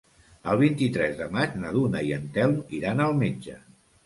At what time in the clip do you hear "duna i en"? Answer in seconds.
1.77-2.27